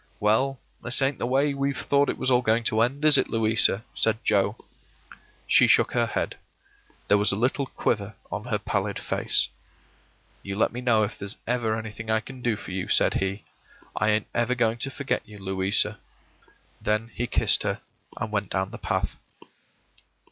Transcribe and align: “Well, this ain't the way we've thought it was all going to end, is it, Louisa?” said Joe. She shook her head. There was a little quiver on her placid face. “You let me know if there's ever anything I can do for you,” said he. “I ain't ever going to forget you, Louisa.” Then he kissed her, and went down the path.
“Well, 0.19 0.59
this 0.81 0.99
ain't 1.03 1.19
the 1.19 1.27
way 1.27 1.53
we've 1.53 1.77
thought 1.77 2.09
it 2.09 2.17
was 2.17 2.31
all 2.31 2.41
going 2.41 2.63
to 2.63 2.81
end, 2.81 3.05
is 3.05 3.19
it, 3.19 3.29
Louisa?” 3.29 3.83
said 3.93 4.17
Joe. 4.23 4.55
She 5.45 5.67
shook 5.67 5.91
her 5.91 6.07
head. 6.07 6.37
There 7.07 7.19
was 7.19 7.31
a 7.31 7.35
little 7.35 7.67
quiver 7.67 8.15
on 8.31 8.45
her 8.45 8.57
placid 8.57 8.97
face. 8.97 9.49
“You 10.41 10.55
let 10.55 10.73
me 10.73 10.81
know 10.81 11.03
if 11.03 11.19
there's 11.19 11.37
ever 11.45 11.75
anything 11.75 12.09
I 12.09 12.19
can 12.19 12.41
do 12.41 12.55
for 12.57 12.71
you,” 12.71 12.87
said 12.87 13.13
he. 13.13 13.43
“I 13.95 14.09
ain't 14.09 14.27
ever 14.33 14.55
going 14.55 14.79
to 14.79 14.89
forget 14.89 15.21
you, 15.27 15.37
Louisa.” 15.37 15.99
Then 16.81 17.11
he 17.13 17.27
kissed 17.27 17.61
her, 17.61 17.81
and 18.17 18.31
went 18.31 18.49
down 18.49 18.71
the 18.71 18.79
path. 18.79 19.17